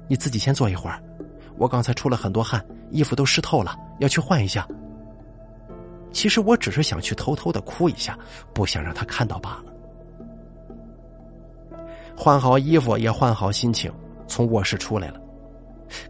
[0.09, 1.01] 你自己先坐一会儿，
[1.57, 4.67] 我刚才出了很多汗，衣服都湿透了，要去换一下。”
[6.13, 8.19] 其实我只是想去偷偷的哭一下，
[8.53, 9.65] 不想让他看到罢了。
[12.17, 13.93] 换好衣服，也换好心情，
[14.27, 15.21] 从卧室出来了，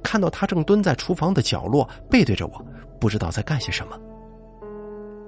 [0.03, 2.65] 看到他正蹲在厨房的角落，背对着我，
[2.99, 3.99] 不知道在干些什么。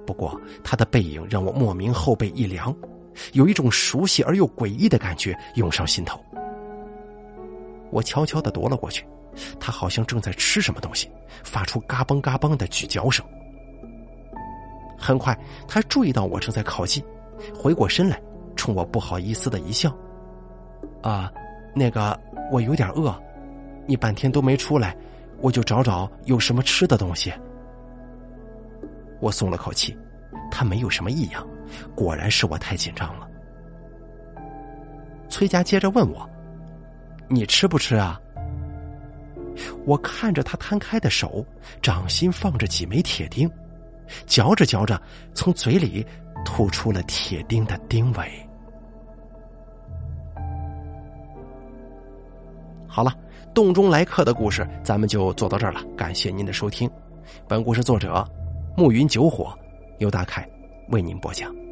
[0.05, 2.75] 不过他的背影让我莫名后背一凉，
[3.33, 6.19] 有一种熟悉而又诡异的感觉涌上心头。
[7.91, 9.05] 我悄悄的踱了过去，
[9.59, 11.09] 他好像正在吃什么东西，
[11.43, 13.25] 发出嘎嘣嘎嘣的咀嚼声。
[14.97, 15.37] 很快，
[15.67, 17.03] 他注意到我正在靠近，
[17.53, 18.21] 回过身来，
[18.55, 19.95] 冲我不好意思的一笑
[21.03, 21.31] ：“啊，
[21.75, 22.19] 那个，
[22.51, 23.13] 我有点饿，
[23.85, 24.97] 你半天都没出来，
[25.39, 27.31] 我就找找有什么吃的东西。”
[29.23, 29.97] 我松了口气，
[30.51, 31.47] 他没有什么异样，
[31.95, 33.25] 果然是我太紧张了。
[35.29, 36.29] 崔家接着问我
[37.29, 38.19] ：“你吃不吃啊？”
[39.87, 41.45] 我看着他摊开的手，
[41.81, 43.49] 掌心放着几枚铁钉。
[44.25, 45.01] 嚼着嚼着，
[45.33, 46.05] 从嘴里
[46.43, 48.29] 吐出了铁钉的钉尾。
[52.85, 53.15] 好了，
[53.53, 55.81] 洞中来客的故事咱们就做到这儿了。
[55.95, 56.91] 感谢您的收听，
[57.47, 58.27] 本故事作者
[58.75, 59.55] 暮云九火，
[59.99, 60.49] 由大凯
[60.89, 61.62] 为您播讲。